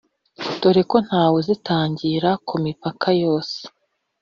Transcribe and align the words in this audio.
doreko 0.61 0.95
ntawe 1.05 1.35
uzitangira 1.41 2.29
ku 2.47 2.55
mipaka 2.65 3.07
yose 3.23 3.57